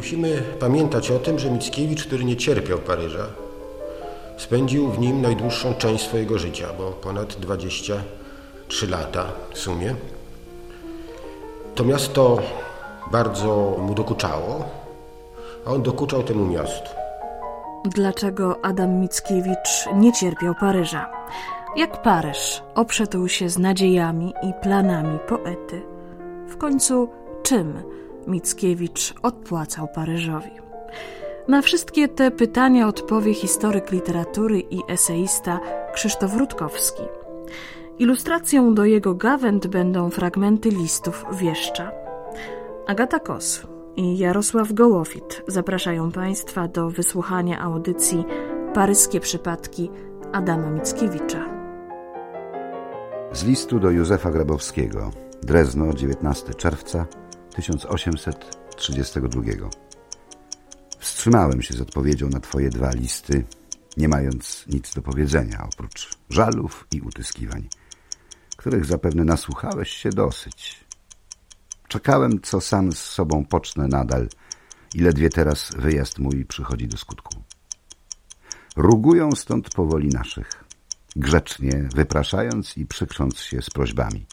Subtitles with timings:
[0.00, 3.26] Musimy pamiętać o tym, że Mickiewicz, który nie cierpiał Paryża,
[4.36, 9.94] spędził w nim najdłuższą część swojego życia, bo ponad 23 lata w sumie.
[11.74, 12.38] To miasto
[13.12, 14.64] bardzo mu dokuczało,
[15.66, 16.90] a on dokuczał temu miastu.
[17.84, 21.10] Dlaczego Adam Mickiewicz nie cierpiał Paryża?
[21.76, 25.82] Jak Paryż oprzedł się z nadziejami i planami poety.
[26.48, 27.08] W końcu
[27.42, 27.82] czym
[28.26, 30.50] Mickiewicz odpłacał Paryżowi?
[31.48, 35.60] Na wszystkie te pytania odpowie historyk literatury i eseista
[35.94, 37.02] Krzysztof Rutkowski.
[37.98, 41.92] Ilustracją do jego gawęd będą fragmenty listów wieszcza.
[42.86, 43.62] Agata Kos
[43.96, 48.24] i Jarosław Gołowit zapraszają Państwa do wysłuchania audycji
[48.74, 49.90] Paryskie przypadki
[50.32, 51.48] Adama Mickiewicza.
[53.32, 55.10] Z listu do Józefa Grabowskiego,
[55.42, 57.06] Drezno, 19 czerwca
[57.60, 59.42] 1832.
[60.98, 63.44] Wstrzymałem się z odpowiedzią na Twoje dwa listy,
[63.96, 67.68] nie mając nic do powiedzenia oprócz żalów i utyskiwań,
[68.56, 70.84] których zapewne nasłuchałeś się dosyć.
[71.88, 74.28] Czekałem, co sam z sobą pocznę nadal
[74.94, 77.42] i ledwie teraz wyjazd mój przychodzi do skutku.
[78.76, 80.64] Rugują stąd powoli naszych,
[81.16, 84.26] grzecznie wypraszając i przykrząc się z prośbami.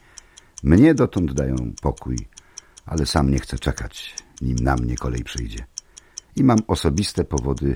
[0.64, 2.28] Mnie dotąd dają pokój,
[2.88, 5.66] ale sam nie chcę czekać, nim na mnie kolej przyjdzie.
[6.35, 7.75] I mam osobiste powody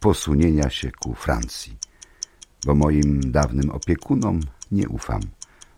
[0.00, 1.78] posunienia się ku Francji,
[2.66, 4.40] bo moim dawnym opiekunom
[4.72, 5.20] nie ufam,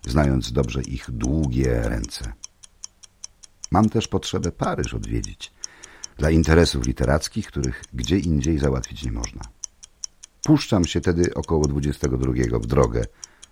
[0.06, 2.32] znając dobrze ich długie ręce.
[3.70, 5.52] Mam też potrzebę Paryż odwiedzić,
[6.18, 9.42] dla interesów literackich, których gdzie indziej załatwić nie można.
[10.42, 13.04] Puszczam się tedy około 22 w drogę,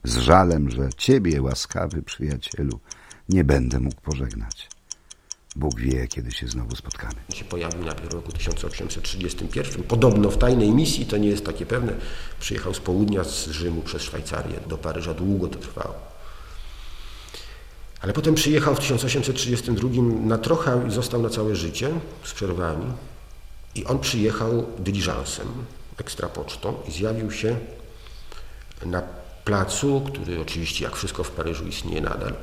[0.04, 2.80] z żalem, że ciebie, łaskawy przyjacielu,
[3.28, 4.68] nie będę mógł pożegnać.
[5.56, 7.14] Bóg wie, kiedy się znowu spotkamy.
[7.34, 9.82] się pojawił najpierw w roku 1831.
[9.82, 11.92] Podobno w tajnej misji, to nie jest takie pewne,
[12.40, 15.14] przyjechał z południa, z Rzymu przez Szwajcarię do Paryża.
[15.14, 15.94] Długo to trwało.
[18.00, 21.90] Ale potem przyjechał w 1832 na trochę i został na całe życie
[22.24, 22.92] z przerwami.
[23.74, 25.46] I on przyjechał dyliżansem,
[25.98, 27.56] ekstrapocztą i zjawił się
[28.86, 29.02] na
[29.44, 32.34] placu, który oczywiście jak wszystko w Paryżu istnieje nadal,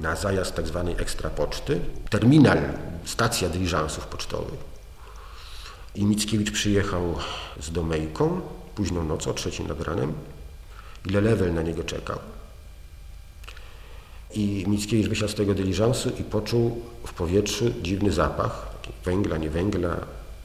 [0.00, 2.58] na zajazd tak zwanej ekstrapoczty, terminal,
[3.04, 4.60] stacja dyliżansów pocztowych.
[5.94, 7.14] I Mickiewicz przyjechał
[7.60, 8.40] z Domejką
[8.74, 10.12] późną nocą, trzeciej nad ranem
[11.06, 12.18] i Lelewel na niego czekał.
[14.34, 18.66] I Mickiewicz wysiadł z tego dyliżansu i poczuł w powietrzu dziwny zapach,
[19.04, 19.96] węgla, nie węgla,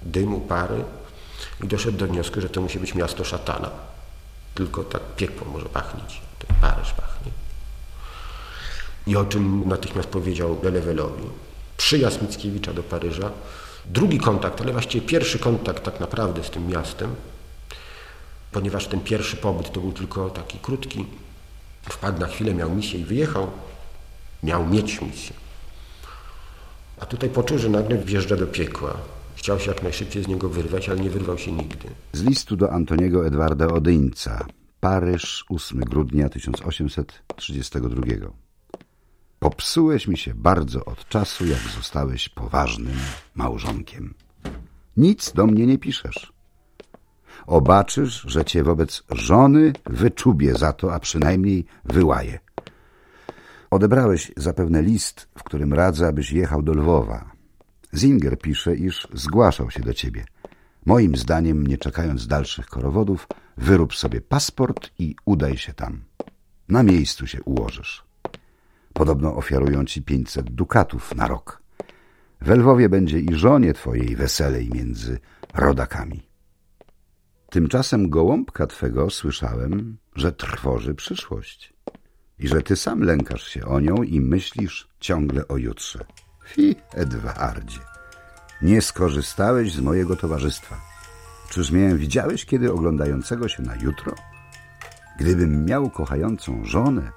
[0.01, 0.83] dymu, pary
[1.63, 3.69] i doszedł do wniosku, że to musi być miasto szatana.
[4.55, 7.42] Tylko tak piekło może pachnieć, ten Paryż pachnie.
[9.07, 11.23] I o czym natychmiast powiedział Lelewelowi.
[11.77, 13.31] Przyjazd Mickiewicza do Paryża,
[13.85, 17.15] drugi kontakt, ale właściwie pierwszy kontakt tak naprawdę z tym miastem,
[18.51, 21.05] ponieważ ten pierwszy pobyt to był tylko taki krótki,
[21.89, 23.51] wpadł na chwilę, miał misję i wyjechał,
[24.43, 25.35] miał mieć misję.
[26.99, 28.97] A tutaj poczuł, że nagle wjeżdża do piekła.
[29.35, 31.89] Chciał się jak najszybciej z niego wyrwać, ale nie wyrwał się nigdy.
[32.13, 34.45] Z listu do Antoniego Edwarda Odyńca,
[34.79, 38.42] Paryż, 8 grudnia 1832.
[39.43, 42.97] Popsułeś mi się bardzo od czasu, jak zostałeś poważnym
[43.35, 44.13] małżonkiem.
[44.97, 46.33] Nic do mnie nie piszesz.
[47.47, 52.39] Obaczysz, że cię wobec żony wyczubię za to, a przynajmniej wyłaję.
[53.71, 57.31] Odebrałeś zapewne list, w którym radzę, abyś jechał do Lwowa.
[57.95, 60.25] Zinger pisze, iż zgłaszał się do ciebie.
[60.85, 63.27] Moim zdaniem, nie czekając dalszych korowodów,
[63.57, 66.03] wyrób sobie paszport i udaj się tam.
[66.69, 68.12] Na miejscu się ułożysz.
[68.93, 71.61] Podobno ofiarują ci pięćset dukatów na rok.
[72.41, 75.19] W Lwowie będzie i żonie twojej weselej między
[75.53, 76.23] rodakami.
[77.49, 81.73] Tymczasem gołąbka twego słyszałem, że trwoży przyszłość
[82.39, 86.05] i że ty sam lękasz się o nią i myślisz ciągle o jutrze.
[86.45, 87.79] Fi, Edwardzie,
[88.61, 90.75] nie skorzystałeś z mojego towarzystwa.
[91.49, 94.15] Czyż mnie widziałeś kiedy oglądającego się na jutro?
[95.19, 97.11] Gdybym miał kochającą żonę,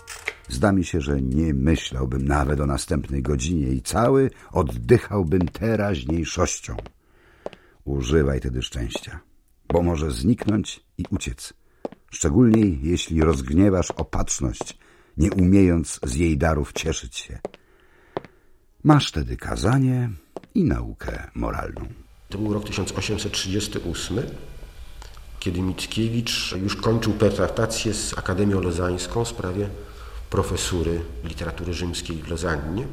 [0.48, 6.76] zda mi się, że nie myślałbym nawet o następnej godzinie i cały oddychałbym teraźniejszością.
[7.84, 9.20] Używaj tedy szczęścia,
[9.68, 11.54] bo może zniknąć i uciec.
[12.10, 14.78] Szczególnie jeśli rozgniewasz opatrzność,
[15.16, 17.38] nie umiejąc z jej darów cieszyć się.
[18.84, 20.10] Masz tedy kazanie
[20.54, 21.86] i naukę moralną.
[22.28, 24.18] To był rok 1838,
[25.40, 29.68] kiedy Mickiewicz już kończył pertraktację z Akademią Lozańską, w sprawie
[30.36, 32.86] profesury literatury rzymskiej w Lozannie.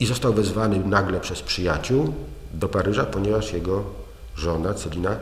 [0.00, 2.14] I został wezwany nagle przez przyjaciół
[2.54, 3.84] do Paryża, ponieważ jego
[4.36, 5.16] żona Celina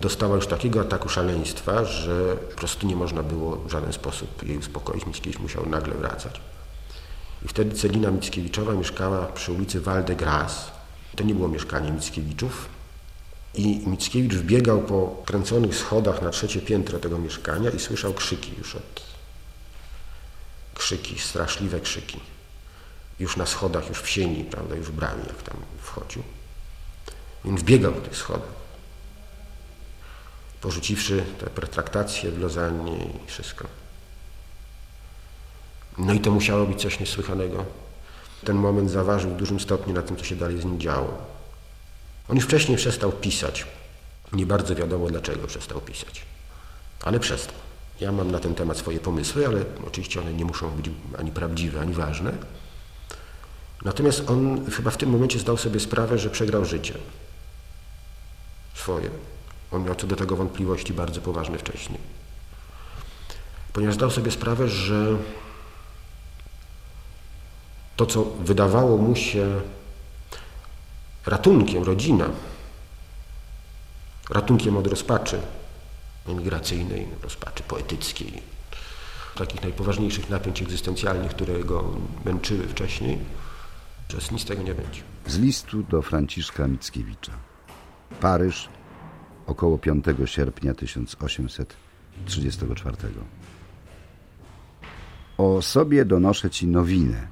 [0.00, 4.58] dostała już takiego ataku szaleństwa, że po prostu nie można było w żaden sposób jej
[4.58, 5.06] uspokoić.
[5.06, 6.40] Mickiewicz musiał nagle wracać.
[7.44, 10.70] I wtedy Celina Mickiewiczowa mieszkała przy ulicy Val de Grace.
[11.16, 12.68] To nie było mieszkanie Mickiewiczów.
[13.54, 18.76] I Mickiewicz wbiegał po kręconych schodach na trzecie piętro tego mieszkania i słyszał krzyki już
[18.76, 19.05] od...
[20.78, 22.20] Krzyki, straszliwe krzyki.
[23.20, 26.22] Już na schodach, już w sieni, prawda, już w bramie, jak tam wchodził.
[27.44, 28.66] Więc wbiegał po tych schodach
[30.66, 32.38] porzuciwszy te pretraktacje w
[32.88, 33.66] i wszystko.
[35.98, 37.64] No i to musiało być coś niesłychanego.
[38.44, 41.18] Ten moment zaważył w dużym stopniu na tym, co się dalej z nim działo.
[42.28, 43.66] On już wcześniej przestał pisać.
[44.32, 46.22] Nie bardzo wiadomo, dlaczego przestał pisać.
[47.02, 47.65] Ale przestał.
[48.00, 51.80] Ja mam na ten temat swoje pomysły, ale oczywiście one nie muszą być ani prawdziwe,
[51.80, 52.32] ani ważne.
[53.84, 56.94] Natomiast on chyba w tym momencie zdał sobie sprawę, że przegrał życie.
[58.74, 59.10] Swoje.
[59.70, 61.98] On miał co do tego wątpliwości bardzo poważne wcześniej.
[63.72, 65.16] Ponieważ zdał sobie sprawę, że
[67.96, 69.60] to, co wydawało mu się
[71.26, 72.30] ratunkiem, rodzina,
[74.30, 75.40] ratunkiem od rozpaczy
[76.28, 78.42] emigracyjnej, rozpaczy poetyckiej,
[79.36, 81.84] takich najpoważniejszych napięć egzystencjalnych, które go
[82.24, 83.18] męczyły wcześniej,
[84.08, 85.00] że nic tego nie będzie.
[85.26, 87.32] Z listu do Franciszka Mickiewicza.
[88.20, 88.68] Paryż,
[89.46, 92.96] około 5 sierpnia 1834.
[95.38, 97.28] O sobie donoszę Ci nowinę,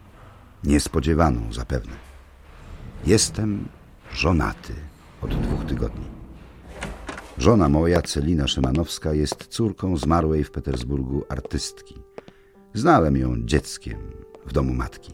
[0.65, 1.93] niespodziewaną zapewne.
[3.07, 3.69] Jestem
[4.13, 4.75] żonaty
[5.23, 6.14] od dwóch tygodni.
[7.39, 11.95] Żona moja, Celina Szymanowska, jest córką zmarłej w Petersburgu artystki.
[12.75, 13.99] Znałem ją dzieckiem
[14.47, 15.13] w domu matki.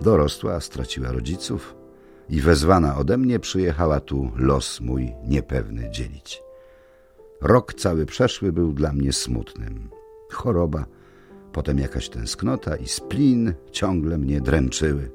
[0.00, 1.74] Dorosła, straciła rodziców,
[2.28, 6.42] i wezwana ode mnie przyjechała tu los mój niepewny dzielić.
[7.40, 9.90] Rok cały przeszły był dla mnie smutnym.
[10.32, 10.84] Choroba,
[11.52, 15.10] potem jakaś tęsknota i splin ciągle mnie dręczyły.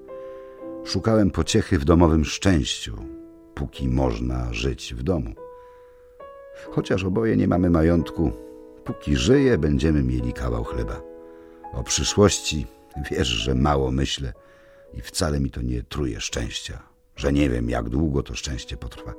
[0.84, 2.96] Szukałem pociechy w domowym szczęściu,
[3.56, 5.45] póki można żyć w domu.
[6.72, 8.32] Chociaż oboje nie mamy majątku,
[8.84, 11.02] póki żyję, będziemy mieli kawał chleba.
[11.74, 12.68] O przyszłości
[13.12, 14.34] wiesz, że mało myślę
[14.94, 19.14] i wcale mi to nie truje szczęścia że nie wiem, jak długo to szczęście potrwa.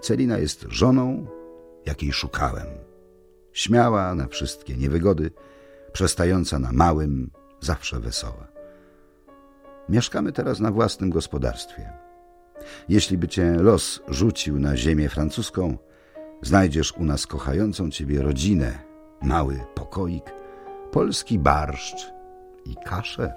[0.00, 1.26] Celina jest żoną,
[1.86, 2.66] jakiej szukałem.
[3.52, 5.30] Śmiała na wszystkie niewygody,
[5.92, 7.30] przestająca na małym,
[7.60, 8.48] zawsze wesoła.
[9.88, 11.92] Mieszkamy teraz na własnym gospodarstwie.
[12.88, 15.78] Jeśli by cię los rzucił na ziemię francuską,
[16.42, 18.78] znajdziesz u nas kochającą ciebie rodzinę,
[19.22, 20.24] mały pokoik,
[20.92, 22.10] polski barszcz
[22.66, 23.32] i kaszę.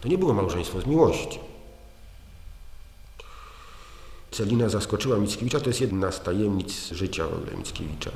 [0.00, 1.38] To nie było małżeństwo z miłości.
[4.30, 7.24] Celina zaskoczyła Mickiewicza, to jest jedna z tajemnic życia
[7.56, 8.10] Mickiewicza.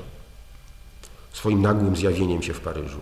[1.32, 3.00] Swoim nagłym zjawieniem się w Paryżu.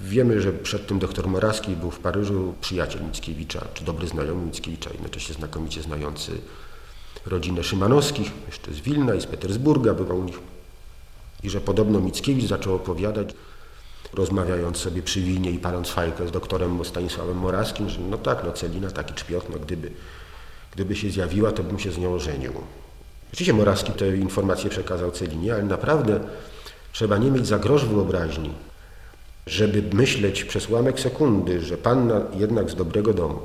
[0.00, 4.90] Wiemy, że przed tym doktor Morawski był w Paryżu przyjaciel Mickiewicza, czy dobry znajomy Mickiewicza,
[4.90, 6.40] jednocześnie znakomicie znający
[7.26, 10.38] rodzinę Szymanowskich, jeszcze z Wilna i z Petersburga bywał u nich.
[11.42, 13.34] I że podobno Mickiewicz zaczął opowiadać,
[14.12, 18.52] rozmawiając sobie przy winie i paląc fajkę z doktorem Stanisławem Morawskim, że no tak, no
[18.52, 19.90] Celina taki czpiot, no gdyby
[20.74, 22.52] Gdyby się zjawiła, to bym się z nią żenił.
[23.32, 26.20] Oczywiście Morawski te informacje przekazał Celinie, ale naprawdę
[26.92, 28.50] trzeba nie mieć za grosz wyobraźni,
[29.46, 33.38] żeby myśleć przez ułamek sekundy, że panna jednak z dobrego domu,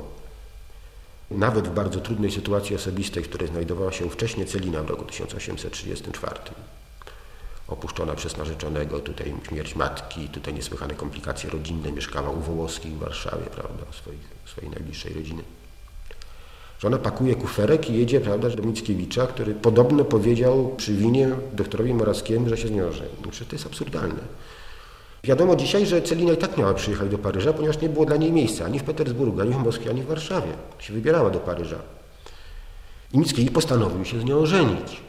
[1.30, 6.40] nawet w bardzo trudnej sytuacji osobistej, w której znajdowała się wcześniej Celina w roku 1834,
[7.68, 13.46] opuszczona przez narzeczonego, tutaj śmierć matki, tutaj niesłychane komplikacje rodzinne, mieszkała u Wołoskich w Warszawie,
[13.54, 13.84] prawda,
[14.44, 15.42] swojej, najbliższej rodziny
[16.80, 21.94] że ona pakuje kuferek i jedzie prawda, do Mickiewicza, który podobno powiedział przy winie doktorowi
[21.94, 23.10] Morawskiemu, że się z nią żeni.
[23.30, 24.20] Przecież to jest absurdalne.
[25.24, 28.32] Wiadomo dzisiaj, że Celina i tak miała przyjechać do Paryża, ponieważ nie było dla niej
[28.32, 30.52] miejsca ani w Petersburgu, ani w Moskwie, ani w Warszawie.
[30.78, 31.78] Się wybierała do Paryża.
[33.12, 35.00] I Mickiewicz postanowił się z nią żenić.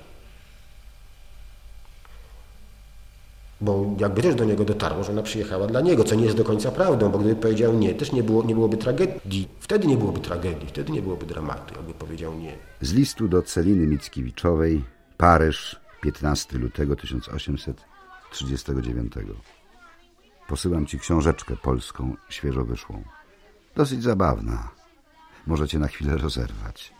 [3.62, 6.44] Bo jakby też do niego dotarło, że ona przyjechała dla niego, co nie jest do
[6.44, 9.48] końca prawdą, bo gdyby powiedział nie, też nie, było, nie byłoby tragedii.
[9.60, 12.58] Wtedy nie byłoby tragedii, wtedy nie byłoby dramatu, jakby powiedział nie.
[12.82, 14.84] Z listu do Celiny Mickiewiczowej,
[15.18, 19.13] Paryż, 15 lutego 1839.
[20.51, 23.03] Posyłam ci książeczkę polską, świeżo wyszłą.
[23.75, 24.70] Dosyć zabawna.
[25.48, 26.93] Możecie na chwilę rozerwać.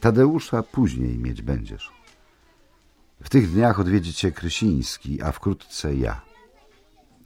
[0.00, 1.90] Tadeusza później mieć będziesz.
[3.22, 6.20] W tych dniach odwiedzi cię Krysiński, a wkrótce ja.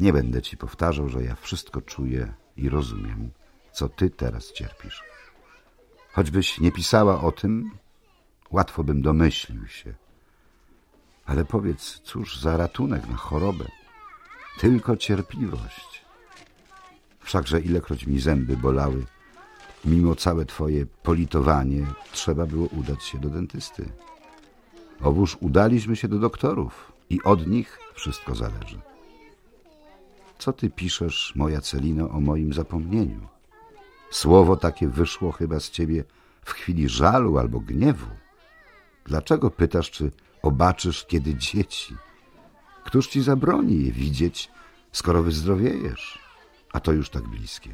[0.01, 3.31] Nie będę ci powtarzał, że ja wszystko czuję i rozumiem,
[3.73, 5.03] co ty teraz cierpisz.
[6.13, 7.71] Choćbyś nie pisała o tym,
[8.51, 9.95] łatwo bym domyślił się.
[11.27, 13.65] Ale powiedz, cóż za ratunek na chorobę?
[14.59, 16.05] Tylko cierpliwość.
[17.21, 19.07] Wszakże ilekroć mi zęby bolały,
[19.85, 23.89] mimo całe twoje politowanie, trzeba było udać się do dentysty.
[25.03, 28.81] Owóż udaliśmy się do doktorów i od nich wszystko zależy.
[30.39, 33.21] Co ty piszesz, moja Celino, o moim zapomnieniu?
[34.11, 36.05] Słowo takie wyszło chyba z ciebie
[36.45, 38.07] w chwili żalu albo gniewu.
[39.05, 40.11] Dlaczego pytasz, czy
[40.43, 41.97] obaczysz kiedy dzieci?
[42.87, 44.49] Któż ci zabroni je widzieć,
[44.93, 46.19] skoro wyzdrowiejesz?
[46.73, 47.71] A to już tak bliskie.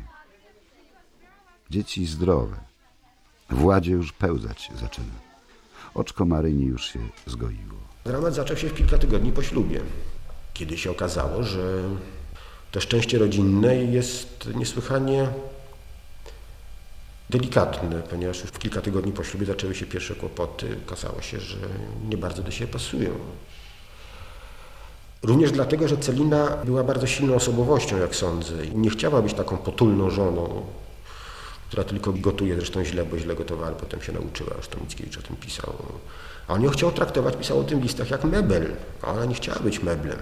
[1.70, 2.56] Dzieci zdrowe.
[3.50, 5.14] Władzie już pełzać zaczyna.
[5.94, 7.78] Oczko Maryni już się zgoiło.
[8.04, 9.80] Dramat zaczął się w kilka tygodni po ślubie,
[10.54, 11.82] kiedy się okazało, że
[12.70, 15.28] to szczęście rodzinne jest niesłychanie
[17.30, 20.76] delikatne, ponieważ już w kilka tygodni po ślubie zaczęły się pierwsze kłopoty.
[20.86, 21.56] Okazało się, że
[22.08, 23.10] nie bardzo do siebie pasują.
[25.22, 29.56] Również dlatego, że Celina była bardzo silną osobowością, jak sądzę, i nie chciała być taką
[29.56, 30.62] potulną żoną,
[31.68, 35.22] która tylko gotuje, zresztą źle, bo źle gotowała, ale potem się nauczyła, to Mickiewicz o
[35.22, 35.72] tym pisał.
[36.48, 39.34] A on ją chciał traktować, pisał o tym w listach, jak mebel, a ona nie
[39.34, 40.18] chciała być meblem,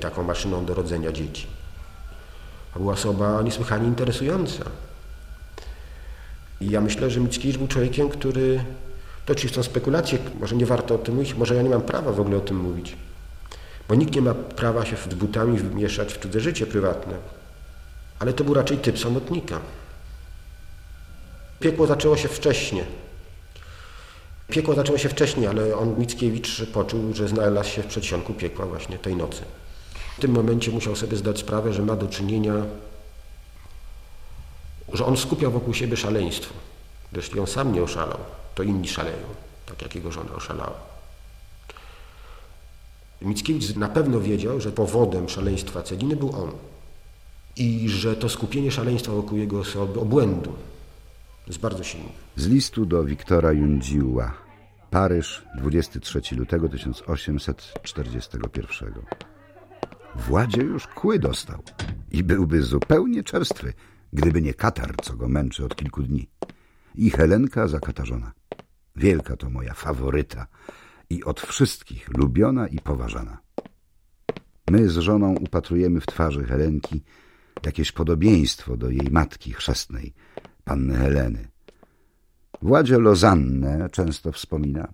[0.00, 1.46] taką maszyną do rodzenia dzieci.
[2.74, 4.64] To była osoba niesłychanie interesująca.
[6.60, 8.64] I ja myślę, że Mickiewicz był człowiekiem, który,
[9.26, 12.12] to oczywiście są spekulacje, może nie warto o tym mówić, może ja nie mam prawa
[12.12, 12.96] w ogóle o tym mówić,
[13.88, 17.14] bo nikt nie ma prawa się z butami wmieszać w cudze życie prywatne.
[18.18, 19.60] Ale to był raczej typ samotnika.
[21.60, 22.84] Piekło zaczęło się wcześniej.
[24.48, 28.98] Piekło zaczęło się wcześniej, ale on, Mickiewicz, poczuł, że znalazł się w przedsionku piekła właśnie
[28.98, 29.42] tej nocy.
[30.18, 32.54] W tym momencie musiał sobie zdać sprawę, że ma do czynienia,
[34.92, 36.54] że on skupia wokół siebie szaleństwo.
[37.12, 38.18] Jeśli on sam nie oszalał,
[38.54, 39.26] to inni szaleją,
[39.66, 40.95] tak jak jego żona oszalała.
[43.22, 46.50] Mickiewicz na pewno wiedział, że powodem szaleństwa Celiny był on.
[47.56, 50.52] I że to skupienie szaleństwa wokół jego osoby, obłędu,
[51.46, 52.08] jest bardzo silny.
[52.36, 54.34] Z listu do Wiktora Jundziła.
[54.90, 58.92] Paryż, 23 lutego 1841.
[60.16, 61.62] Władzie już kły dostał
[62.10, 63.72] i byłby zupełnie czerstwy,
[64.12, 66.28] gdyby nie katar, co go męczy od kilku dni.
[66.94, 68.32] I Helenka zakatarzona.
[68.96, 70.46] Wielka to moja faworyta
[71.10, 73.38] i od wszystkich lubiona i poważana.
[74.70, 77.02] My z żoną upatrujemy w twarzy Helenki
[77.66, 80.12] jakieś podobieństwo do jej matki chrzestnej,
[80.64, 81.48] panny Heleny.
[82.62, 84.92] Władzie Lozannę często wspomina,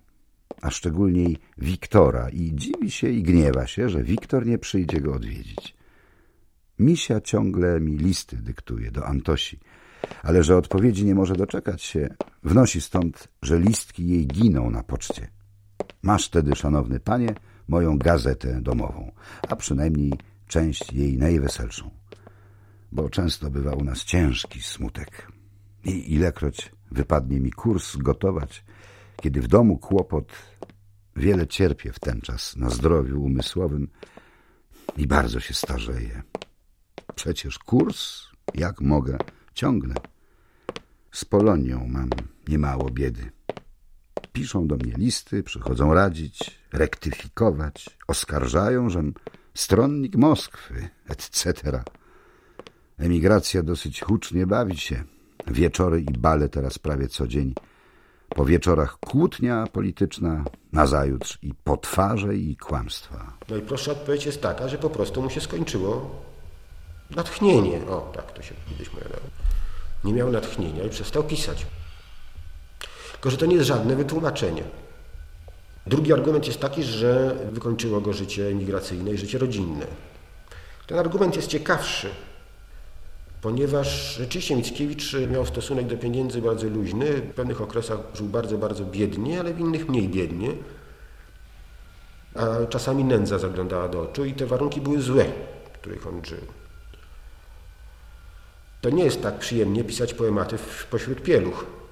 [0.61, 5.75] a szczególniej Wiktora i dziwi się i gniewa się, że Wiktor nie przyjdzie go odwiedzić.
[6.79, 9.59] Misia ciągle mi listy dyktuje do Antosi,
[10.23, 15.27] ale że odpowiedzi nie może doczekać się, wnosi stąd, że listki jej giną na poczcie.
[16.03, 17.35] Masz tedy, szanowny panie,
[17.67, 19.11] moją gazetę domową,
[19.49, 20.13] a przynajmniej
[20.47, 21.89] część jej najweselszą,
[22.91, 25.31] bo często bywa u nas ciężki smutek.
[25.85, 28.63] I ilekroć wypadnie mi kurs gotować,
[29.21, 30.33] kiedy w domu kłopot,
[31.15, 33.87] wiele cierpię w ten czas na zdrowiu umysłowym
[34.97, 36.23] i bardzo się starzeję.
[37.15, 39.17] Przecież kurs, jak mogę,
[39.53, 39.95] ciągnę.
[41.11, 42.09] Z Polonią mam
[42.47, 43.31] niemało biedy.
[44.27, 49.13] Piszą do mnie listy, przychodzą radzić, rektyfikować, oskarżają, żem
[49.53, 51.83] stronnik Moskwy, etc.
[52.97, 55.03] Emigracja dosyć hucznie bawi się.
[55.47, 57.53] Wieczory i bale teraz prawie co dzień.
[58.29, 63.33] Po wieczorach kłótnia polityczna, nazajutrz i potwarze i kłamstwa.
[63.49, 66.21] Najprostsza odpowiedź jest taka, że po prostu mu się skończyło
[67.15, 67.87] natchnienie.
[67.87, 69.15] O, tak to się kiedyś mówiło.
[70.03, 71.65] Nie miał natchnienia i przestał pisać.
[73.23, 74.63] Tylko, że to nie jest żadne wytłumaczenie.
[75.87, 79.85] Drugi argument jest taki, że wykończyło go życie emigracyjne i życie rodzinne.
[80.87, 82.09] Ten argument jest ciekawszy,
[83.41, 87.05] ponieważ rzeczywiście Mickiewicz miał stosunek do pieniędzy bardzo luźny.
[87.05, 90.49] W pewnych okresach żył bardzo, bardzo biednie, ale w innych mniej biednie.
[92.35, 95.25] A czasami nędza zaglądała do oczu i te warunki były złe,
[95.73, 96.41] w których on żył.
[98.81, 100.57] To nie jest tak przyjemnie pisać poematy
[100.91, 101.82] pośród pieluch.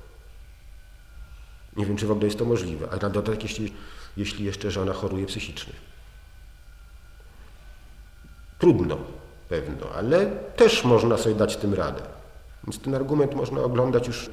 [1.77, 2.87] Nie wiem, czy w ogóle jest to możliwe.
[2.91, 3.73] A na dodatek, jeśli,
[4.17, 5.73] jeśli jeszcze żona choruje psychicznie.
[8.59, 8.97] Trudno
[9.49, 10.25] pewno, ale
[10.55, 12.01] też można sobie dać tym radę.
[12.63, 14.29] Więc ten argument można oglądać już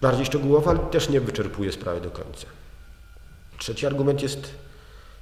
[0.00, 2.46] bardziej szczegółowo, ale też nie wyczerpuje sprawy do końca.
[3.58, 4.54] Trzeci argument jest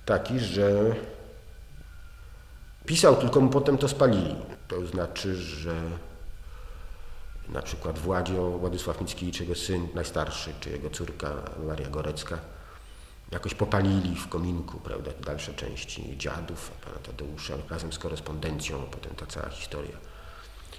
[0.06, 0.94] taki, że
[2.86, 4.34] pisał, tylko mu potem to spalili.
[4.68, 5.74] To znaczy, że
[7.48, 11.30] Na przykład Władzio Władysław Mickiewicz, jego syn najstarszy, czy jego córka
[11.66, 12.38] Maria Gorecka,
[13.32, 19.26] jakoś popalili w kominku, prawda, dalsze części dziadów, pana Tadeusza, razem z korespondencją, potem ta
[19.26, 19.96] cała historia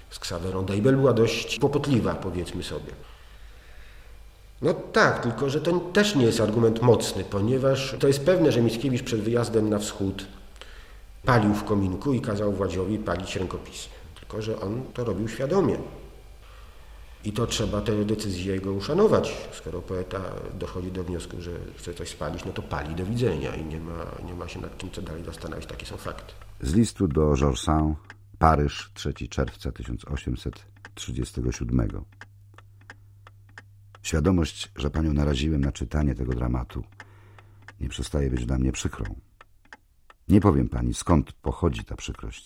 [0.10, 2.92] z Ksawerą Dejbel była dość kłopotliwa, powiedzmy sobie.
[4.62, 8.62] No tak, tylko że to też nie jest argument mocny, ponieważ to jest pewne, że
[8.62, 10.26] Mickiewicz przed wyjazdem na wschód
[11.26, 13.90] palił w kominku i kazał Władziowi palić rękopisy.
[14.20, 15.78] Tylko, że on to robił świadomie.
[17.26, 19.48] I to trzeba tę decyzję jego uszanować.
[19.52, 20.22] Skoro poeta
[20.60, 24.06] dochodzi do wniosku, że chce coś spalić, no to pali do widzenia i nie ma,
[24.26, 25.66] nie ma się nad czym co dalej zastanawiać.
[25.66, 26.34] Takie są fakty.
[26.62, 27.98] Z listu do Sand,
[28.40, 31.90] Paryż, 3 czerwca 1837.
[34.02, 36.84] Świadomość, że panią naraziłem na czytanie tego dramatu,
[37.80, 39.16] nie przestaje być dla mnie przykrą.
[40.28, 42.46] Nie powiem pani, skąd pochodzi ta przykrość,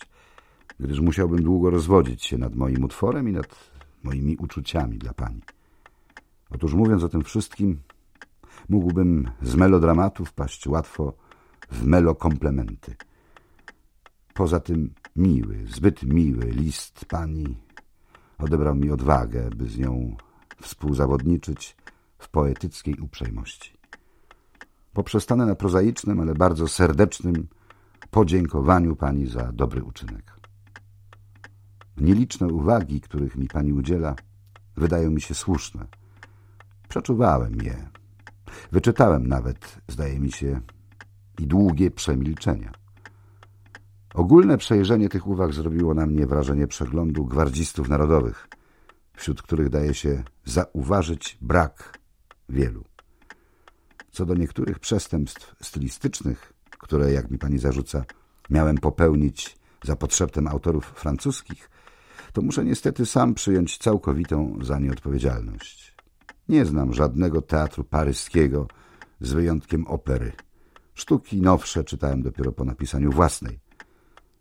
[0.80, 3.69] gdyż musiałbym długo rozwodzić się nad moim utworem i nad
[4.02, 5.40] moimi uczuciami dla pani.
[6.50, 7.80] Otóż mówiąc o tym wszystkim,
[8.68, 11.12] mógłbym z melodramatu wpaść łatwo
[11.70, 12.96] w melokomplementy.
[14.34, 17.56] Poza tym miły, zbyt miły list pani
[18.38, 20.16] odebrał mi odwagę, by z nią
[20.62, 21.76] współzawodniczyć
[22.18, 23.72] w poetyckiej uprzejmości.
[24.92, 27.48] Poprzestanę na prozaicznym, ale bardzo serdecznym
[28.10, 30.39] podziękowaniu pani za dobry uczynek.
[32.00, 34.16] Nieliczne uwagi, których mi pani udziela,
[34.76, 35.86] wydają mi się słuszne.
[36.88, 37.88] Przeczuwałem je.
[38.72, 40.60] Wyczytałem nawet, zdaje mi się,
[41.38, 42.72] i długie przemilczenia.
[44.14, 48.48] Ogólne przejrzenie tych uwag zrobiło na mnie wrażenie przeglądu gwardzistów narodowych,
[49.14, 51.98] wśród których daje się zauważyć brak
[52.48, 52.84] wielu.
[54.10, 58.04] Co do niektórych przestępstw stylistycznych, które, jak mi pani zarzuca,
[58.50, 61.70] miałem popełnić za podszeptem autorów francuskich,
[62.32, 65.94] to muszę niestety sam przyjąć całkowitą za nie odpowiedzialność.
[66.48, 68.66] Nie znam żadnego teatru paryskiego,
[69.20, 70.32] z wyjątkiem opery.
[70.94, 73.58] Sztuki nowsze czytałem dopiero po napisaniu własnej.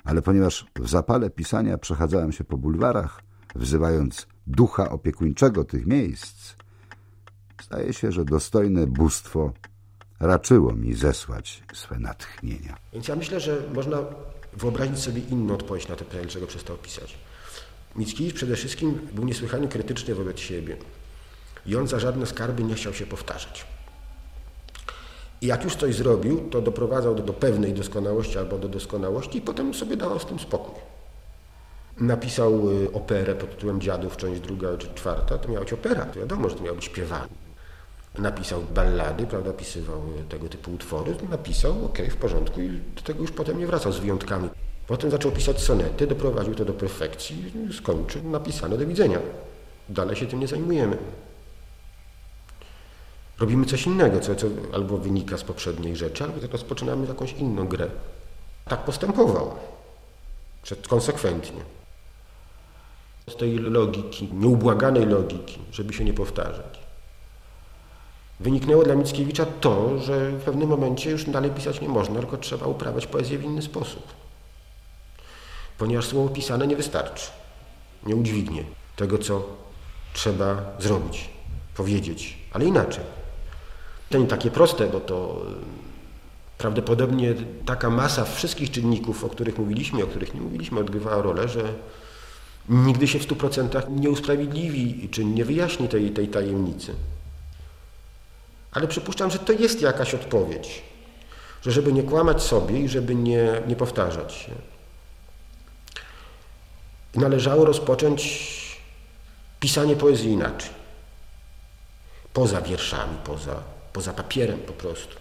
[0.04, 3.22] Ale ponieważ w zapale pisania przechadzałem się po bulwarach,
[3.56, 6.56] wzywając ducha opiekuńczego tych miejsc,
[7.64, 9.54] zdaje się, że dostojne bóstwo
[10.20, 12.78] raczyło mi zesłać swe natchnienia.
[12.94, 13.98] Więc ja myślę, że można
[14.54, 17.18] wyobrazić sobie inną odpowiedź na to pytanie, dlaczego przestał pisać.
[17.96, 20.78] Mickiewicz przede wszystkim był niesłychanie krytyczny wobec siebie
[21.66, 23.66] i on za żadne skarby nie chciał się powtarzać.
[25.42, 29.42] I jak już coś zrobił, to doprowadzał do, do pewnej doskonałości albo do doskonałości i
[29.42, 30.76] potem sobie dawał z tym spokój.
[31.98, 36.20] Napisał y, operę pod tytułem Dziadów, część druga czy czwarta, to miała być opera, to
[36.20, 37.28] wiadomo, że to miał być śpiewane.
[38.18, 43.32] Napisał ballady, prawda, pisywał tego typu utwory, napisał, okay, w porządku i do tego już
[43.32, 44.50] potem nie wracał z wyjątkami.
[44.90, 49.20] Potem zaczął pisać sonety, doprowadził to do perfekcji, skończył, napisane, do widzenia.
[49.90, 50.98] Dalej się tym nie zajmujemy.
[53.40, 57.88] Robimy coś innego, co, co albo wynika z poprzedniej rzeczy, albo rozpoczynamy jakąś inną grę.
[58.66, 59.52] Tak postępował.
[60.88, 61.62] Konsekwentnie.
[63.30, 66.80] Z tej logiki, nieubłaganej logiki, żeby się nie powtarzać.
[68.40, 72.66] Wyniknęło dla Mickiewicza to, że w pewnym momencie już dalej pisać nie można, tylko trzeba
[72.66, 74.29] uprawiać poezję w inny sposób
[75.80, 77.28] ponieważ słowo pisane nie wystarczy,
[78.06, 78.64] nie udźwignie
[78.96, 79.44] tego, co
[80.14, 81.30] trzeba zrobić,
[81.76, 83.04] powiedzieć, ale inaczej.
[84.10, 85.46] To nie takie proste, bo to
[86.58, 87.34] prawdopodobnie
[87.66, 91.74] taka masa wszystkich czynników, o których mówiliśmy, o których nie mówiliśmy, odgrywała rolę, że
[92.70, 96.94] nigdy się w stu procentach nie usprawiedliwi czy nie wyjaśni tej, tej tajemnicy.
[98.72, 100.82] Ale przypuszczam, że to jest jakaś odpowiedź,
[101.62, 104.52] że żeby nie kłamać sobie i żeby nie, nie powtarzać się,
[107.16, 108.50] należało rozpocząć
[109.60, 110.70] pisanie poezji inaczej.
[112.34, 115.16] Poza wierszami, poza, poza papierem po prostu.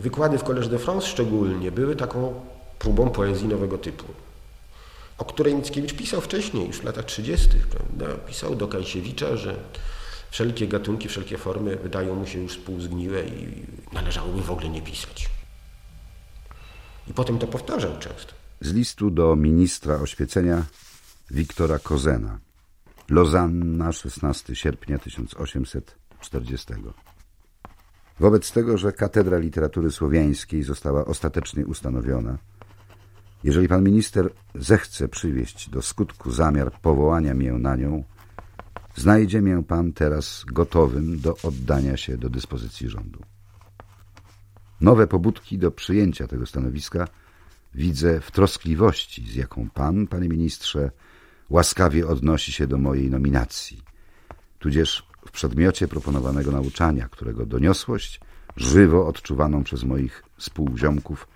[0.00, 2.40] Wykłady w Collège de France szczególnie były taką
[2.78, 4.04] próbą poezji nowego typu,
[5.18, 7.48] o której Mickiewicz pisał wcześniej, już w latach 30.
[7.70, 8.06] Prawda?
[8.26, 9.54] Pisał do Kajsiewicza, że
[10.30, 15.28] wszelkie gatunki, wszelkie formy wydają mu się już spółzgniłe i należałoby w ogóle nie pisać.
[17.08, 20.64] I potem to powtarzał często z listu do ministra oświecenia
[21.30, 22.38] Wiktora Kozena.
[23.08, 26.74] Lozanna, 16 sierpnia 1840.
[28.20, 32.38] Wobec tego, że Katedra Literatury Słowiańskiej została ostatecznie ustanowiona,
[33.44, 38.04] jeżeli pan minister zechce przywieść do skutku zamiar powołania mię na nią,
[38.96, 43.20] znajdzie mię pan teraz gotowym do oddania się do dyspozycji rządu.
[44.80, 47.08] Nowe pobudki do przyjęcia tego stanowiska–
[47.74, 50.90] widzę w troskliwości, z jaką pan, panie ministrze,
[51.50, 53.82] łaskawie odnosi się do mojej nominacji,
[54.58, 58.20] tudzież w przedmiocie proponowanego nauczania, którego doniosłość,
[58.56, 61.28] żywo odczuwaną przez moich współziomków,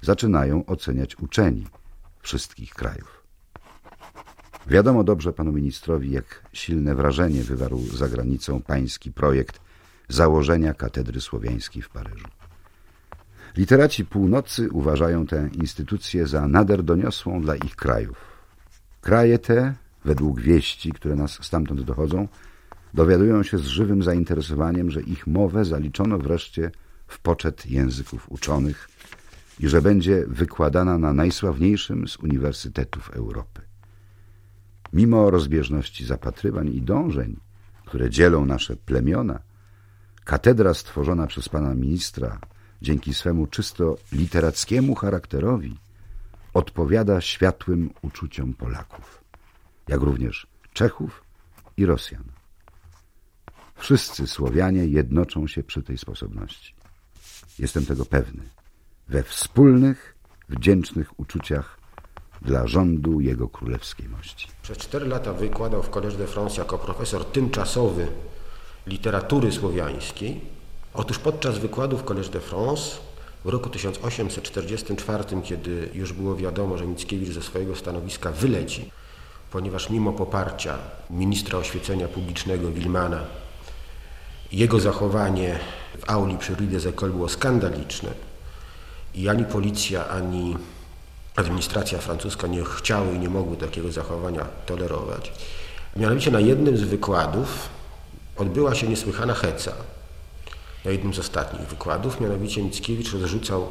[0.00, 1.66] zaczynają oceniać uczeni
[2.20, 3.24] wszystkich krajów.
[4.66, 9.60] Wiadomo dobrze panu ministrowi, jak silne wrażenie wywarł za granicą pański projekt
[10.08, 12.26] założenia katedry słowiańskiej w Paryżu.
[13.56, 18.16] Literaci północy uważają tę instytucję za nader doniosłą dla ich krajów.
[19.00, 22.28] Kraje te, według wieści, które nas stamtąd dochodzą,
[22.94, 26.70] dowiadują się z żywym zainteresowaniem, że ich mowę zaliczono wreszcie
[27.06, 28.88] w poczet języków uczonych
[29.60, 33.62] i że będzie wykładana na najsławniejszym z uniwersytetów Europy.
[34.92, 37.36] Mimo rozbieżności zapatrywań i dążeń,
[37.86, 39.40] które dzielą nasze plemiona,
[40.24, 42.38] katedra stworzona przez pana ministra
[42.84, 45.78] dzięki swemu czysto literackiemu charakterowi
[46.54, 49.24] odpowiada światłym uczuciom Polaków,
[49.88, 51.24] jak również Czechów
[51.76, 52.24] i Rosjan.
[53.76, 56.74] Wszyscy Słowianie jednoczą się przy tej sposobności.
[57.58, 58.42] Jestem tego pewny.
[59.08, 60.16] We wspólnych,
[60.48, 61.78] wdzięcznych uczuciach
[62.42, 64.48] dla rządu Jego Królewskiej Mości.
[64.62, 68.06] Przez cztery lata wykładał w Collège de France jako profesor tymczasowy
[68.86, 70.40] literatury słowiańskiej.
[70.94, 72.96] Otóż podczas wykładu w Collège de France
[73.44, 78.90] w roku 1844, kiedy już było wiadomo, że Mickiewicz ze swojego stanowiska wyleci,
[79.50, 80.78] ponieważ mimo poparcia
[81.10, 83.24] ministra oświecenia publicznego Wilmana
[84.54, 85.58] jego zachowanie
[85.98, 88.10] w auli przy Rue des Écoles było skandaliczne
[89.14, 90.56] i ani policja, ani
[91.36, 95.32] administracja francuska nie chciały i nie mogły takiego zachowania tolerować.
[95.96, 97.68] Mianowicie na jednym z wykładów
[98.36, 99.72] odbyła się niesłychana heca.
[100.84, 103.68] Na jednym z ostatnich wykładów, mianowicie Mickiewicz rozrzucał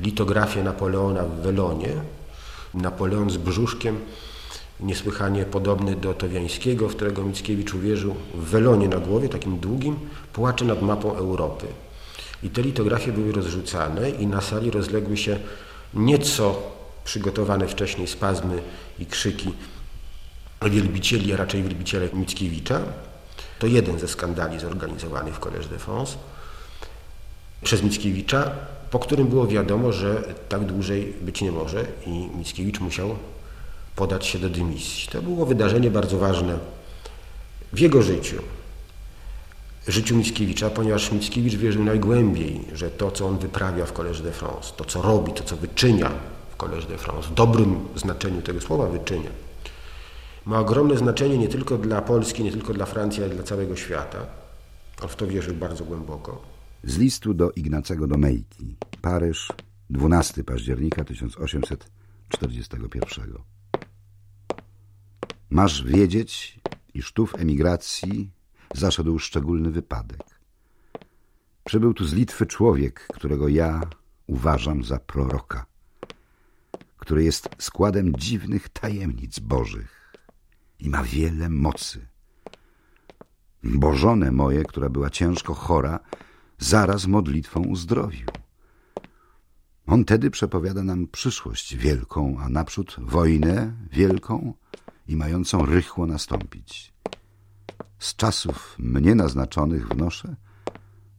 [0.00, 1.92] litografię Napoleona w welonie.
[2.74, 4.00] Napoleon z brzuszkiem,
[4.80, 9.96] niesłychanie podobny do Towiańskiego, w którego Mickiewicz uwierzył, w welonie na głowie, takim długim,
[10.32, 11.66] płacze nad mapą Europy.
[12.42, 15.38] I te litografie były rozrzucane i na sali rozległy się
[15.94, 16.62] nieco
[17.04, 18.62] przygotowane wcześniej spazmy
[18.98, 19.52] i krzyki
[20.70, 22.80] wielbicieli, a raczej wielbiciele Mickiewicza.
[23.58, 26.16] To jeden ze skandali zorganizowanych w Collège de France
[27.62, 28.50] przez Mickiewicza,
[28.90, 33.16] po którym było wiadomo, że tak dłużej być nie może i Mickiewicz musiał
[33.96, 35.08] podać się do dymisji.
[35.12, 36.58] To było wydarzenie bardzo ważne
[37.72, 38.42] w jego życiu,
[39.88, 44.72] życiu Mickiewicza, ponieważ Mickiewicz wierzył najgłębiej, że to, co on wyprawia w Collège de France,
[44.76, 46.10] to, co robi, to, co wyczynia
[46.50, 49.30] w Collège de France, w dobrym znaczeniu tego słowa wyczynia,
[50.44, 54.18] ma ogromne znaczenie nie tylko dla Polski, nie tylko dla Francji, ale dla całego świata.
[55.02, 56.57] On w to wierzył bardzo głęboko.
[56.84, 59.52] Z listu do Ignacego Domejki, Paryż,
[59.90, 63.34] 12 października 1841.
[65.50, 66.60] Masz wiedzieć,
[66.94, 68.30] iż tu w emigracji
[68.74, 70.40] zaszedł szczególny wypadek.
[71.64, 73.80] Przybył tu z Litwy człowiek, którego ja
[74.26, 75.66] uważam za proroka,
[76.96, 80.12] który jest składem dziwnych tajemnic bożych
[80.78, 82.06] i ma wiele mocy.
[83.64, 86.00] Bożone moje, która była ciężko chora,
[86.58, 88.26] zaraz modlitwą uzdrowił.
[89.86, 94.54] On tedy przepowiada nam przyszłość wielką, a naprzód wojnę wielką
[95.08, 96.92] i mającą rychło nastąpić.
[97.98, 100.36] Z czasów mnie naznaczonych wnoszę,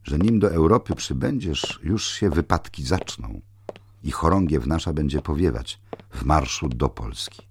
[0.04, 3.42] że nim do Europy przybędziesz, już się wypadki zaczną
[4.04, 7.48] i chorągiew nasza będzie powiewać w marszu do Polski.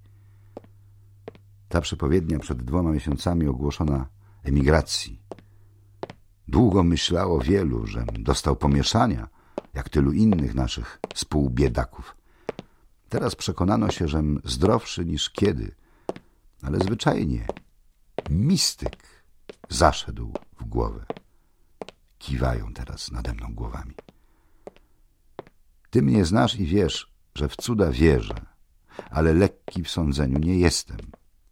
[1.69, 4.07] Ta przepowiednia przed dwoma miesiącami ogłoszona
[4.43, 5.28] emigracji.
[6.49, 9.29] Długo myślało wielu, że dostał pomieszania,
[9.75, 12.17] jak tylu innych naszych współbiedaków.
[13.09, 15.75] Teraz przekonano się, żem zdrowszy niż kiedy,
[16.63, 17.47] ale zwyczajnie
[18.31, 19.25] mistyk
[19.69, 21.05] zaszedł w głowę.
[22.19, 23.95] Kiwają teraz nade mną głowami.
[25.91, 28.35] Ty mnie znasz i wiesz, że w cuda wierzę,
[29.11, 30.99] ale lekki w sądzeniu nie jestem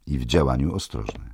[0.05, 1.33] i w działaniu ostrożny.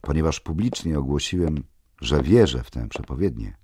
[0.00, 1.64] Ponieważ publicznie ogłosiłem,
[2.00, 3.56] że wierzę w tę przepowiednię,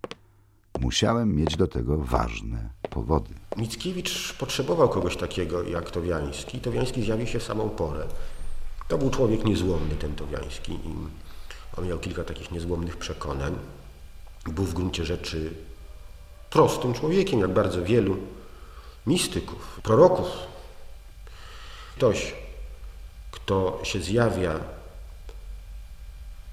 [0.81, 3.35] musiałem mieć do tego ważne powody.
[3.57, 6.61] Mickiewicz potrzebował kogoś takiego jak Towiański.
[6.61, 8.07] Towiański zjawił się w samą porę.
[8.89, 10.73] To był człowiek niezłomny, ten Towiański.
[10.73, 10.95] I
[11.77, 13.55] on miał kilka takich niezłomnych przekonań.
[14.47, 15.55] Był w gruncie rzeczy
[16.51, 18.17] prostym człowiekiem, jak bardzo wielu
[19.07, 20.27] mistyków, proroków.
[21.97, 22.35] Ktoś,
[23.31, 24.61] kto się zjawia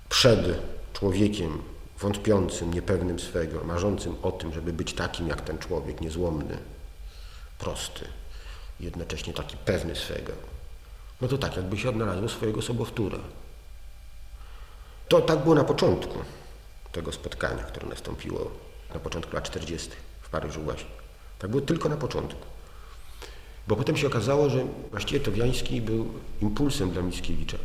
[0.10, 0.62] przed
[1.00, 1.62] człowiekiem
[2.00, 6.58] wątpiącym, niepewnym swego, marzącym o tym, żeby być takim jak ten człowiek, niezłomny,
[7.60, 8.06] prosty,
[8.80, 10.34] jednocześnie taki pewny swego.
[11.22, 13.20] No to tak, jakby się odnalazło swojego sobowtóra.
[15.08, 16.20] To tak było na początku
[16.92, 18.52] tego spotkania, które nastąpiło
[18.94, 19.90] na początku lat 40.
[20.22, 20.90] w Paryżu właśnie.
[21.40, 22.46] Tak było tylko na początku.
[23.68, 27.58] Bo potem się okazało, że właściwie Towiański był impulsem dla Mickiewicza.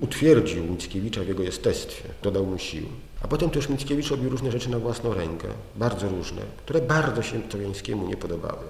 [0.00, 2.86] Utwierdził Mickiewicza w jego jestestwie, dodał mu sił.
[3.22, 7.42] A potem też Mickiewicz robił różne rzeczy na własną rękę, bardzo różne, które bardzo się
[7.42, 8.64] Towiańskiemu nie podobały.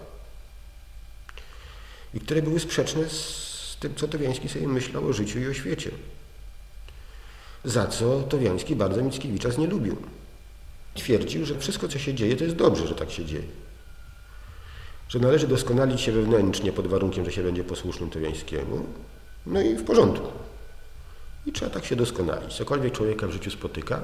[2.15, 5.91] I które były sprzeczne z tym, co Towiański sobie myślał o życiu i o świecie.
[7.65, 9.97] Za co Towiański bardzo Mickiewicza znielubił.
[10.95, 13.45] Twierdził, że wszystko, co się dzieje, to jest dobrze, że tak się dzieje.
[15.09, 18.87] Że należy doskonalić się wewnętrznie pod warunkiem, że się będzie posłusznym Towiańskiemu.
[19.47, 20.29] No i w porządku.
[21.47, 22.55] I trzeba tak się doskonalić.
[22.55, 24.01] Cokolwiek człowieka w życiu spotyka,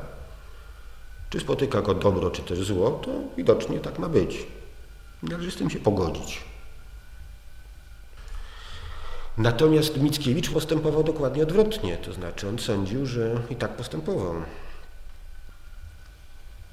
[1.30, 4.46] czy spotyka go dobro, czy też zło, to widocznie tak ma być.
[5.22, 6.40] Należy z tym się pogodzić.
[9.38, 14.34] Natomiast Mickiewicz postępował dokładnie odwrotnie, to znaczy on sądził, że i tak postępował.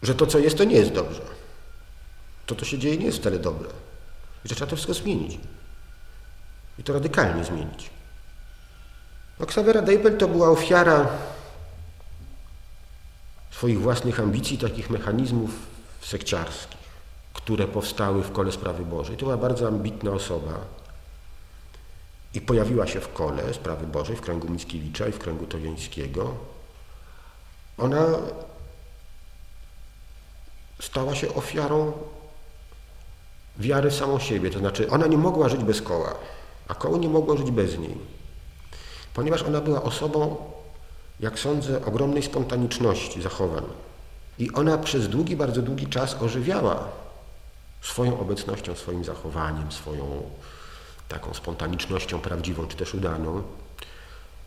[0.03, 1.21] Że to, co jest, to nie jest dobrze.
[2.45, 3.69] To, co się dzieje, nie jest wcale dobre.
[4.45, 5.39] I że trzeba to wszystko zmienić.
[6.79, 7.89] I to radykalnie zmienić.
[9.39, 11.07] No, Xavera Deipel to była ofiara
[13.51, 15.49] swoich własnych ambicji, takich mechanizmów
[16.01, 16.87] sekciarskich,
[17.33, 19.17] które powstały w kole sprawy Bożej.
[19.17, 20.53] To była bardzo ambitna osoba
[22.33, 26.33] i pojawiła się w kole sprawy Bożej, w kręgu Mickiewicza i w kręgu Towiańskiego.
[27.77, 28.05] Ona
[30.81, 31.91] stała się ofiarą
[33.57, 36.15] wiary w samą siebie, to znaczy ona nie mogła żyć bez koła,
[36.67, 38.16] a koło nie mogło żyć bez niej
[39.17, 40.35] ponieważ ona była osobą,
[41.19, 43.63] jak sądzę, ogromnej spontaniczności zachowań.
[44.39, 46.87] I ona przez długi, bardzo długi czas ożywiała
[47.81, 50.23] swoją obecnością, swoim zachowaniem, swoją
[51.07, 53.43] taką spontanicznością prawdziwą czy też udaną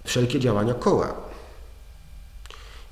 [0.05, 1.15] wszelkie działania koła.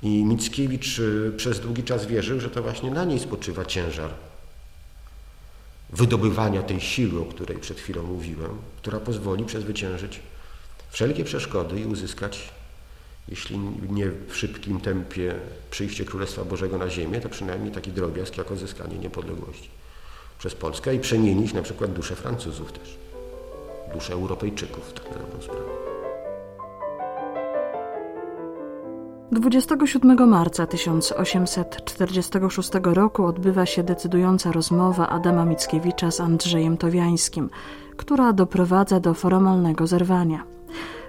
[0.03, 4.09] I Mickiewicz y, przez długi czas wierzył, że to właśnie na niej spoczywa ciężar
[5.89, 10.21] wydobywania tej siły, o której przed chwilą mówiłem, która pozwoli przezwyciężyć
[10.89, 12.51] wszelkie przeszkody i uzyskać,
[13.27, 15.35] jeśli nie w szybkim tempie
[15.71, 19.69] przyjście Królestwa Bożego na ziemię, to przynajmniej taki drobiazg jak uzyskanie niepodległości
[20.39, 22.97] przez Polskę i przemienić na przykład duszę Francuzów też,
[23.93, 25.69] duszę Europejczyków, tak na dobrą sprawę.
[29.31, 37.49] 27 marca 1846 roku odbywa się decydująca rozmowa Adama Mickiewicza z Andrzejem Towiańskim,
[37.97, 40.43] która doprowadza do formalnego zerwania.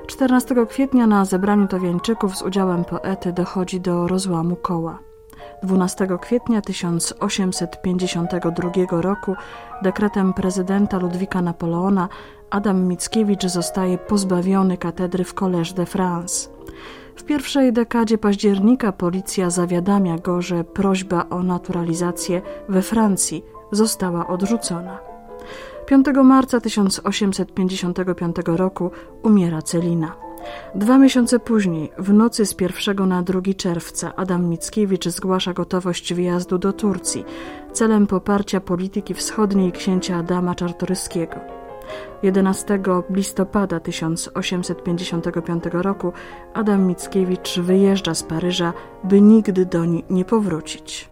[0.07, 4.99] 14 kwietnia na zebraniu Towiańczyków z udziałem poety dochodzi do rozłamu koła.
[5.63, 9.35] 12 kwietnia 1852 roku
[9.83, 12.09] dekretem prezydenta Ludwika Napoleona
[12.51, 16.51] Adam Mickiewicz zostaje pozbawiony katedry w Collège de France.
[17.17, 25.10] W pierwszej dekadzie października policja zawiadamia go, że prośba o naturalizację we Francji została odrzucona.
[25.91, 28.91] 5 marca 1855 roku
[29.23, 30.17] umiera Celina.
[30.75, 36.59] Dwa miesiące później, w nocy z 1 na 2 czerwca, Adam Mickiewicz zgłasza gotowość wyjazdu
[36.59, 37.25] do Turcji
[37.73, 41.37] celem poparcia polityki wschodniej księcia Adama Czartoryskiego.
[42.23, 46.13] 11 listopada 1855 roku
[46.55, 48.73] Adam Mickiewicz wyjeżdża z Paryża,
[49.05, 51.10] by nigdy doń nie powrócić.